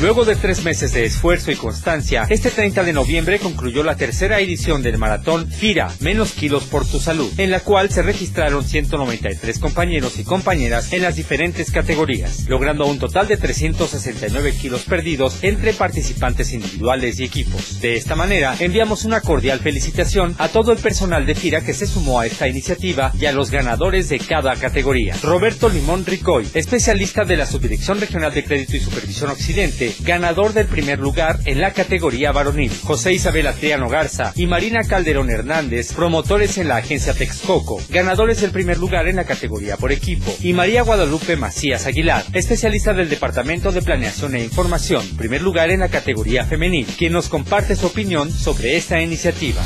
Luego 0.00 0.24
de 0.24 0.36
tres 0.36 0.62
meses 0.62 0.92
de 0.92 1.04
esfuerzo 1.04 1.50
y 1.50 1.56
constancia, 1.56 2.24
este 2.28 2.52
30 2.52 2.84
de 2.84 2.92
noviembre 2.92 3.40
concluyó 3.40 3.82
la 3.82 3.96
tercera 3.96 4.38
edición 4.38 4.80
del 4.80 4.96
maratón 4.96 5.50
FIRA, 5.50 5.90
Menos 5.98 6.34
Kilos 6.34 6.62
por 6.64 6.86
tu 6.86 7.00
Salud, 7.00 7.28
en 7.36 7.50
la 7.50 7.58
cual 7.58 7.90
se 7.90 8.02
registraron 8.02 8.62
193 8.62 9.58
compañeros 9.58 10.16
y 10.20 10.22
compañeras 10.22 10.92
en 10.92 11.02
las 11.02 11.16
diferentes 11.16 11.72
categorías, 11.72 12.48
logrando 12.48 12.86
un 12.86 13.00
total 13.00 13.26
de 13.26 13.38
369 13.38 14.52
kilos 14.52 14.82
perdidos 14.82 15.42
entre 15.42 15.72
participantes 15.72 16.52
individuales 16.52 17.18
y 17.18 17.24
equipos. 17.24 17.80
De 17.80 17.96
esta 17.96 18.14
manera, 18.14 18.54
enviamos 18.60 19.04
una 19.04 19.20
cordial 19.20 19.58
felicitación 19.58 20.32
a 20.38 20.46
todo 20.46 20.70
el 20.70 20.78
personal 20.78 21.26
de 21.26 21.34
FIRA 21.34 21.62
que 21.62 21.74
se 21.74 21.88
sumó 21.88 22.20
a 22.20 22.26
esta 22.26 22.46
iniciativa 22.46 23.10
y 23.18 23.26
a 23.26 23.32
los 23.32 23.50
ganadores 23.50 24.08
de 24.08 24.20
cada 24.20 24.54
categoría. 24.54 25.16
Roberto 25.24 25.68
Limón 25.68 26.06
Ricoy, 26.06 26.46
especialista 26.54 27.24
de 27.24 27.36
la 27.36 27.46
Subdirección 27.46 27.98
Regional 27.98 28.32
de 28.32 28.44
Crédito 28.44 28.76
y 28.76 28.80
Supervisión 28.80 29.30
Occidente, 29.30 29.87
ganador 30.00 30.52
del 30.52 30.66
primer 30.66 30.98
lugar 30.98 31.38
en 31.44 31.60
la 31.60 31.72
categoría 31.72 32.32
varonil. 32.32 32.72
José 32.82 33.12
Isabel 33.12 33.46
Atriano 33.46 33.88
Garza 33.88 34.32
y 34.34 34.46
Marina 34.46 34.82
Calderón 34.82 35.30
Hernández, 35.30 35.92
promotores 35.92 36.58
en 36.58 36.68
la 36.68 36.76
agencia 36.76 37.14
Texcoco, 37.14 37.80
ganadores 37.88 38.40
del 38.40 38.50
primer 38.50 38.78
lugar 38.78 39.08
en 39.08 39.16
la 39.16 39.24
categoría 39.24 39.76
por 39.76 39.92
equipo. 39.92 40.34
Y 40.40 40.52
María 40.52 40.82
Guadalupe 40.82 41.36
Macías 41.36 41.86
Aguilar, 41.86 42.24
especialista 42.32 42.92
del 42.92 43.08
Departamento 43.08 43.72
de 43.72 43.82
Planeación 43.82 44.34
e 44.34 44.44
Información, 44.44 45.06
primer 45.16 45.42
lugar 45.42 45.70
en 45.70 45.80
la 45.80 45.88
categoría 45.88 46.44
femenil, 46.44 46.86
quien 46.96 47.12
nos 47.12 47.28
comparte 47.28 47.76
su 47.76 47.86
opinión 47.86 48.30
sobre 48.30 48.76
esta 48.76 49.00
iniciativa. 49.00 49.62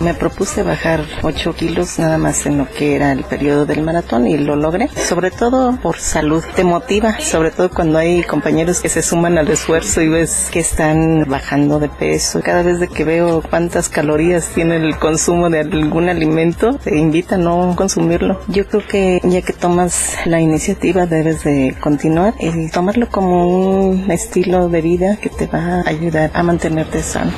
Me 0.00 0.14
propuse 0.14 0.62
bajar 0.62 1.04
8 1.22 1.52
kilos 1.52 1.98
nada 1.98 2.16
más 2.16 2.46
en 2.46 2.56
lo 2.56 2.70
que 2.70 2.96
era 2.96 3.12
el 3.12 3.24
periodo 3.24 3.66
del 3.66 3.82
maratón 3.82 4.26
y 4.26 4.38
lo 4.38 4.56
logré, 4.56 4.88
sobre 4.88 5.30
todo 5.30 5.78
por 5.82 5.98
salud. 5.98 6.42
Te 6.56 6.64
motiva, 6.64 7.20
sobre 7.20 7.50
todo 7.50 7.68
cuando 7.68 7.98
hay 7.98 8.22
compañeros 8.22 8.80
que 8.80 8.88
se 8.90 9.02
suman 9.02 9.38
al 9.38 9.46
esfuerzo 9.48 10.02
y 10.02 10.08
ves 10.08 10.48
que 10.50 10.58
están 10.58 11.24
bajando 11.28 11.78
de 11.78 11.88
peso. 11.88 12.40
Cada 12.42 12.62
vez 12.62 12.80
de 12.80 12.88
que 12.88 13.04
veo 13.04 13.40
cuántas 13.40 13.88
calorías 13.88 14.48
tiene 14.48 14.76
el 14.76 14.98
consumo 14.98 15.48
de 15.48 15.60
algún 15.60 16.08
alimento, 16.08 16.76
te 16.82 16.98
invita 16.98 17.36
a 17.36 17.38
no 17.38 17.74
consumirlo. 17.76 18.40
Yo 18.48 18.66
creo 18.66 18.84
que 18.84 19.20
ya 19.22 19.42
que 19.42 19.52
tomas 19.52 20.16
la 20.26 20.40
iniciativa 20.40 21.06
debes 21.06 21.44
de 21.44 21.76
continuar 21.80 22.34
y 22.40 22.68
tomarlo 22.70 23.08
como 23.08 23.46
un 23.46 24.10
estilo 24.10 24.68
de 24.68 24.82
vida 24.82 25.18
que 25.22 25.28
te 25.30 25.46
va 25.46 25.82
a 25.82 25.88
ayudar 25.88 26.32
a 26.34 26.42
mantenerte 26.42 27.00
sano. 27.00 27.30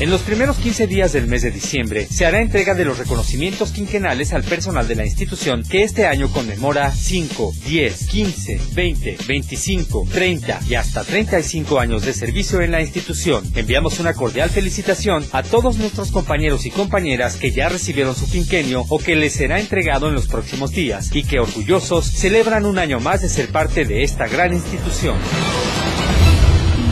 En 0.00 0.10
los 0.10 0.22
primeros 0.22 0.56
15 0.56 0.86
días 0.88 1.12
del 1.12 1.28
mes 1.28 1.42
de 1.42 1.50
diciembre 1.50 2.08
se 2.10 2.26
hará 2.26 2.40
entrega 2.40 2.74
de 2.74 2.84
los 2.84 2.98
reconocimientos 2.98 3.70
quinquenales 3.70 4.32
al 4.32 4.42
personal 4.42 4.88
de 4.88 4.96
la 4.96 5.04
institución 5.04 5.62
que 5.62 5.84
este 5.84 6.06
año 6.06 6.28
conmemora 6.32 6.90
5, 6.90 7.52
10, 7.66 8.06
15, 8.08 8.60
20, 8.74 9.18
25, 9.28 10.08
30 10.10 10.60
y 10.68 10.74
hasta 10.74 11.04
35 11.04 11.78
años 11.78 12.04
de 12.04 12.14
servicio 12.14 12.60
en 12.62 12.72
la 12.72 12.80
institución. 12.80 13.44
Enviamos 13.54 14.00
una 14.00 14.14
cordial 14.14 14.50
felicitación 14.50 15.24
a 15.30 15.42
todos 15.42 15.76
nuestros 15.76 16.10
compañeros 16.10 16.66
y 16.66 16.70
compañeras 16.70 17.36
que 17.36 17.52
ya 17.52 17.68
recibieron 17.68 18.16
su 18.16 18.28
quinquenio 18.28 18.84
o 18.88 18.98
que 18.98 19.14
les 19.14 19.34
será 19.34 19.60
entregado 19.60 20.08
en 20.08 20.14
los 20.14 20.26
próximos 20.26 20.72
días 20.72 21.14
y 21.14 21.22
que 21.22 21.38
orgullosos 21.38 22.06
celebran 22.06 22.66
un 22.66 22.78
año 22.78 22.98
más 22.98 23.22
de 23.22 23.28
ser 23.28 23.50
parte 23.50 23.84
de 23.84 24.02
esta 24.02 24.26
gran 24.26 24.52
institución. 24.52 25.16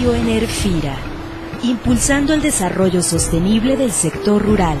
Bioenerfira 0.00 1.15
impulsando 1.70 2.34
el 2.34 2.42
desarrollo 2.42 3.02
sostenible 3.02 3.76
del 3.76 3.92
sector 3.92 4.42
rural. 4.42 4.78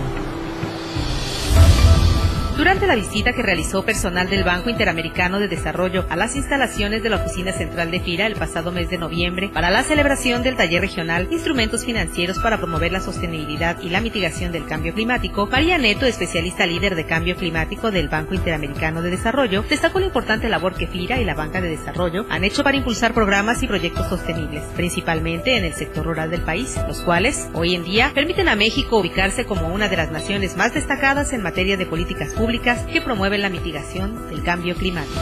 Durante 2.56 2.86
la 2.86 2.94
visita 2.94 3.34
que 3.34 3.42
realizó 3.42 3.84
personal 3.84 4.30
del 4.30 4.42
Banco 4.42 4.70
Interamericano 4.70 5.38
de 5.38 5.46
Desarrollo 5.46 6.06
a 6.08 6.16
las 6.16 6.36
instalaciones 6.36 7.02
de 7.02 7.10
la 7.10 7.16
Oficina 7.16 7.52
Central 7.52 7.90
de 7.90 8.00
FIRA 8.00 8.26
el 8.26 8.34
pasado 8.34 8.72
mes 8.72 8.88
de 8.88 8.96
noviembre 8.96 9.50
para 9.52 9.70
la 9.70 9.82
celebración 9.82 10.42
del 10.42 10.56
taller 10.56 10.80
regional 10.80 11.28
Instrumentos 11.30 11.84
Financieros 11.84 12.38
para 12.38 12.56
promover 12.56 12.92
la 12.92 13.00
sostenibilidad 13.00 13.78
y 13.82 13.90
la 13.90 14.00
mitigación 14.00 14.52
del 14.52 14.64
cambio 14.64 14.94
climático, 14.94 15.46
María 15.52 15.76
Neto, 15.76 16.06
especialista 16.06 16.64
líder 16.64 16.94
de 16.94 17.04
cambio 17.04 17.36
climático 17.36 17.90
del 17.90 18.08
Banco 18.08 18.32
Interamericano 18.32 19.02
de 19.02 19.10
Desarrollo, 19.10 19.62
destacó 19.68 20.00
la 20.00 20.06
importante 20.06 20.48
labor 20.48 20.76
que 20.76 20.86
FIRA 20.86 21.20
y 21.20 21.26
la 21.26 21.34
Banca 21.34 21.60
de 21.60 21.68
Desarrollo 21.68 22.24
han 22.30 22.42
hecho 22.42 22.64
para 22.64 22.78
impulsar 22.78 23.12
programas 23.12 23.62
y 23.62 23.66
proyectos 23.66 24.08
sostenibles, 24.08 24.62
principalmente 24.74 25.58
en 25.58 25.66
el 25.66 25.74
sector 25.74 26.06
rural 26.06 26.30
del 26.30 26.40
país, 26.40 26.74
los 26.88 27.02
cuales, 27.02 27.50
hoy 27.52 27.74
en 27.74 27.84
día, 27.84 28.12
permiten 28.14 28.48
a 28.48 28.56
México 28.56 28.98
ubicarse 28.98 29.44
como 29.44 29.68
una 29.68 29.88
de 29.88 29.98
las 29.98 30.10
naciones 30.10 30.56
más 30.56 30.72
destacadas 30.72 31.34
en 31.34 31.42
materia 31.42 31.76
de 31.76 31.84
políticas 31.84 32.32
públicas 32.32 32.45
que 32.92 33.00
promueven 33.00 33.42
la 33.42 33.48
mitigación 33.48 34.28
del 34.30 34.42
cambio 34.44 34.76
climático. 34.76 35.20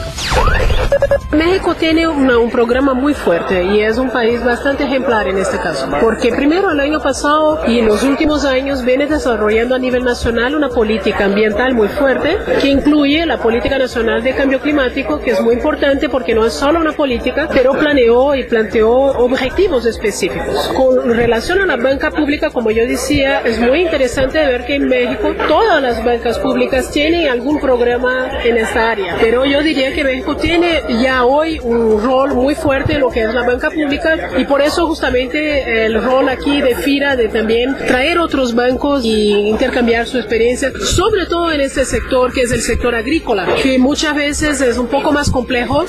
México 1.31 1.73
tiene 1.75 2.07
un 2.07 2.51
programa 2.51 2.93
muy 2.93 3.13
fuerte 3.13 3.63
y 3.63 3.81
es 3.81 3.97
un 3.97 4.09
país 4.11 4.43
bastante 4.43 4.83
ejemplar 4.83 5.27
en 5.27 5.39
este 5.39 5.57
caso, 5.57 5.89
porque 5.99 6.31
primero 6.31 6.69
el 6.71 6.79
año 6.79 7.01
pasado 7.01 7.61
y 7.67 7.79
en 7.79 7.87
los 7.87 8.03
últimos 8.03 8.45
años 8.45 8.85
viene 8.85 9.07
desarrollando 9.07 9.75
a 9.75 9.79
nivel 9.79 10.03
nacional 10.03 10.55
una 10.55 10.69
política 10.69 11.25
ambiental 11.25 11.73
muy 11.73 11.87
fuerte 11.87 12.37
que 12.61 12.67
incluye 12.67 13.25
la 13.25 13.37
política 13.37 13.79
nacional 13.79 14.23
de 14.23 14.35
cambio 14.35 14.61
climático, 14.61 15.19
que 15.19 15.31
es 15.31 15.41
muy 15.41 15.55
importante 15.55 16.07
porque 16.09 16.35
no 16.35 16.45
es 16.45 16.53
solo 16.53 16.79
una 16.79 16.93
política, 16.93 17.49
pero 17.51 17.73
planeó 17.73 18.35
y 18.35 18.43
planteó 18.43 18.91
objetivos 18.91 19.85
específicos. 19.85 20.71
Con 20.75 21.11
relación 21.15 21.59
a 21.61 21.65
la 21.65 21.75
banca 21.75 22.11
pública, 22.11 22.51
como 22.51 22.69
yo 22.71 22.85
decía, 22.87 23.41
es 23.41 23.59
muy 23.59 23.81
interesante 23.81 24.37
ver 24.45 24.65
que 24.65 24.75
en 24.75 24.87
México 24.87 25.33
todas 25.47 25.81
las 25.81 26.03
bancas 26.05 26.39
públicas 26.39 26.91
tienen 26.91 27.14
algún 27.23 27.59
programa 27.59 28.43
en 28.43 28.57
esta 28.57 28.91
área, 28.91 29.17
pero 29.19 29.45
yo 29.45 29.63
diría 29.63 29.93
que 29.93 30.03
México 30.03 30.35
tiene 30.35 30.81
ya 31.01 31.23
hoy 31.23 31.59
un 31.59 32.01
rol 32.03 32.33
muy 32.33 32.55
fuerte 32.55 32.93
en 32.95 33.01
lo 33.01 33.09
que 33.09 33.23
es 33.23 33.33
la 33.33 33.43
banca 33.43 33.69
pública 33.71 34.31
y 34.37 34.45
por 34.45 34.61
eso 34.61 34.85
justamente 34.87 35.85
el 35.85 36.01
rol 36.03 36.27
aquí 36.29 36.61
de 36.61 36.75
FIRA 36.75 37.15
de 37.15 37.29
también 37.29 37.75
traer 37.87 38.19
otros 38.19 38.53
bancos 38.53 39.05
y 39.05 39.47
intercambiar 39.49 40.05
su 40.05 40.17
experiencia, 40.17 40.71
sobre 40.79 41.25
todo 41.25 41.51
en 41.51 41.61
este 41.61 41.85
sector 41.85 42.33
que 42.33 42.41
es 42.41 42.51
el 42.51 42.61
sector 42.61 42.93
agrícola, 42.93 43.47
que 43.63 43.79
muchas 43.79 44.15
veces 44.15 44.61
es 44.61 44.77
un 44.77 44.87
poco 44.87 45.11
más 45.11 45.31
complejo. 45.31 45.85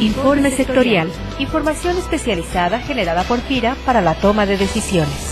Informe 0.00 0.50
sectorial, 0.50 1.08
información 1.38 1.96
especializada 1.98 2.80
generada 2.80 3.22
por 3.24 3.40
FIRA 3.40 3.76
para 3.84 4.00
la 4.00 4.14
toma 4.14 4.46
de 4.46 4.56
decisiones. 4.56 5.29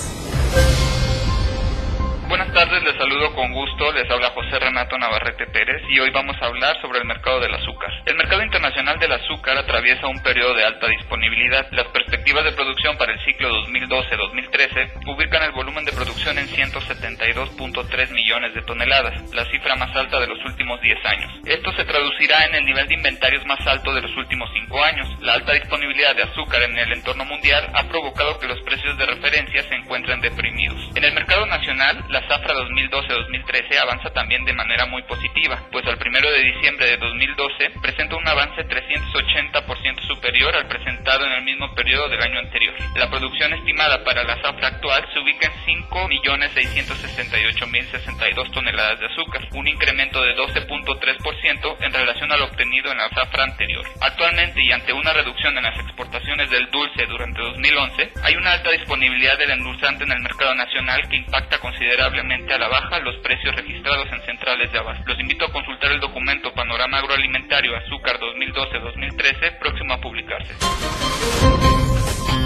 Les 2.88 2.96
saludo 2.96 3.34
con 3.34 3.52
gusto, 3.52 3.92
les 3.92 4.10
habla 4.10 4.30
José 4.30 4.58
Renato 4.58 4.96
Navarrete 4.96 5.46
Pérez 5.48 5.82
y 5.90 6.00
hoy 6.00 6.08
vamos 6.08 6.34
a 6.40 6.46
hablar 6.46 6.80
sobre 6.80 7.00
el 7.00 7.04
mercado 7.04 7.38
del 7.38 7.52
azúcar. 7.52 7.90
El 8.06 8.16
mercado 8.16 8.42
internacional 8.42 8.98
del 8.98 9.12
azúcar 9.12 9.58
atraviesa 9.58 10.06
un 10.06 10.22
periodo 10.22 10.54
de 10.54 10.64
alta 10.64 10.86
disponibilidad. 10.86 11.70
Las 11.72 11.86
perspectivas 11.88 12.44
de 12.44 12.52
producción 12.52 12.96
para 12.96 13.12
el 13.12 13.20
ciclo 13.26 13.50
2012-2013 13.66 15.06
ubican 15.06 15.42
el 15.42 15.52
volumen 15.52 15.84
de 15.84 15.92
producción 15.92 16.38
en 16.38 16.48
172.3 16.48 18.10
millones 18.10 18.54
de 18.54 18.62
toneladas, 18.62 19.34
la 19.34 19.44
cifra 19.50 19.76
más 19.76 19.94
alta 19.94 20.18
de 20.18 20.28
los 20.28 20.42
últimos 20.46 20.80
10 20.80 21.04
años. 21.04 21.30
Esto 21.44 21.70
se 21.72 21.84
traducirá 21.84 22.46
en 22.46 22.54
el 22.54 22.64
nivel 22.64 22.88
de 22.88 22.94
inventarios 22.94 23.44
más 23.44 23.60
alto 23.66 23.92
de 23.92 24.00
los 24.00 24.16
últimos 24.16 24.48
5 24.54 24.84
años. 24.84 25.06
La 25.20 25.34
alta 25.34 25.52
disponibilidad 25.52 26.16
de 26.16 26.22
azúcar 26.22 26.62
en 26.62 26.78
el 26.78 26.90
entorno 26.94 27.26
mundial 27.26 27.68
ha 27.74 27.86
provocado 27.86 28.38
que 28.38 28.48
los 28.48 28.62
precios 28.62 28.96
de 28.96 29.04
referencia 29.04 29.62
se 29.64 29.74
encuentren 29.74 30.22
deprimidos. 30.22 30.96
En 30.96 31.04
el 31.04 31.12
mercado 31.12 31.27
la 31.74 32.22
zafra 32.28 32.54
2012-2013 32.54 33.76
avanza 33.82 34.10
también 34.10 34.44
de 34.44 34.54
manera 34.54 34.86
muy 34.86 35.02
positiva, 35.02 35.60
pues 35.70 35.86
al 35.86 35.98
primero 35.98 36.30
de 36.30 36.42
diciembre 36.42 36.86
de 36.86 36.96
2012 36.96 37.70
presenta 37.82 38.16
un 38.16 38.26
avance 38.26 38.66
380% 38.66 40.06
superior 40.06 40.54
al 40.56 40.66
en 41.16 41.32
el 41.32 41.42
mismo 41.42 41.74
periodo 41.74 42.06
del 42.10 42.20
año 42.20 42.38
anterior. 42.38 42.74
La 42.94 43.08
producción 43.08 43.54
estimada 43.54 44.04
para 44.04 44.24
la 44.24 44.36
zafra 44.42 44.68
actual 44.68 45.08
se 45.12 45.20
ubica 45.20 45.48
en 45.48 45.54
5.668.062 45.88 48.52
toneladas 48.52 49.00
de 49.00 49.06
azúcar, 49.06 49.48
un 49.52 49.66
incremento 49.66 50.22
de 50.22 50.36
12.3% 50.36 51.76
en 51.80 51.92
relación 51.92 52.30
a 52.30 52.36
lo 52.36 52.44
obtenido 52.44 52.92
en 52.92 52.98
la 52.98 53.08
zafra 53.08 53.44
anterior. 53.44 53.86
Actualmente 54.02 54.62
y 54.62 54.70
ante 54.70 54.92
una 54.92 55.14
reducción 55.14 55.56
en 55.56 55.64
las 55.64 55.80
exportaciones 55.80 56.50
del 56.50 56.70
dulce 56.70 57.06
durante 57.06 57.40
2011, 57.40 58.12
hay 58.22 58.36
una 58.36 58.52
alta 58.52 58.70
disponibilidad 58.70 59.38
del 59.38 59.52
endulzante 59.52 60.04
en 60.04 60.12
el 60.12 60.20
mercado 60.20 60.54
nacional 60.54 61.08
que 61.08 61.16
impacta 61.16 61.58
considerablemente 61.58 62.52
a 62.52 62.58
la 62.58 62.68
baja 62.68 62.98
los 63.00 63.16
precios 63.22 63.56
registrados 63.56 64.12
en 64.12 64.20
centrales 64.26 64.70
de 64.72 64.78
abasto. 64.78 65.04
Los 65.06 65.18
invito 65.20 65.46
a 65.46 65.52
consultar 65.52 65.90
el 65.90 66.00
documento 66.00 66.52
Panorama 66.52 66.98
Agroalimentario 66.98 67.74
Azúcar 67.76 68.20
2012-2013 68.20 69.58
próximo 69.58 69.94
a 69.94 70.00
publicarse. 70.00 70.52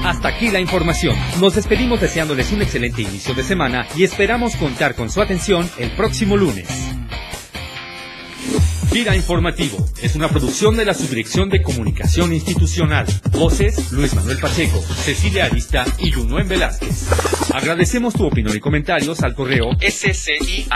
Hasta 0.04 0.28
aquí 0.28 0.50
la 0.50 0.60
información. 0.60 1.16
Nos 1.40 1.54
despedimos 1.54 2.00
deseándoles 2.00 2.52
un 2.52 2.62
excelente 2.62 3.02
inicio 3.02 3.34
de 3.34 3.44
semana 3.44 3.86
y 3.96 4.04
esperamos 4.04 4.56
contar 4.56 4.94
con 4.94 5.10
su 5.10 5.22
atención 5.22 5.68
el 5.78 5.90
próximo 5.92 6.36
lunes. 6.36 6.68
Gira 8.92 9.16
Informativo 9.16 9.88
es 10.02 10.16
una 10.16 10.28
producción 10.28 10.76
de 10.76 10.84
la 10.84 10.92
Subdirección 10.92 11.48
de 11.48 11.62
Comunicación 11.62 12.34
Institucional. 12.34 13.06
Voces 13.30 13.90
Luis 13.90 14.12
Manuel 14.14 14.36
Pacheco, 14.36 14.82
Cecilia 14.82 15.46
Arista 15.46 15.86
y 15.98 16.12
Junuen 16.12 16.46
Velázquez. 16.46 17.08
Agradecemos 17.54 18.12
tu 18.12 18.26
opinión 18.26 18.54
y 18.54 18.60
comentarios 18.60 19.22
al 19.22 19.34
correo 19.34 19.70
sci.gira.gov.mx. 19.80 20.72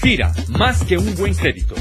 Gira, 0.00 0.32
más 0.48 0.84
que 0.84 0.96
un 0.96 1.12
buen 1.16 1.34
crédito. 1.34 1.74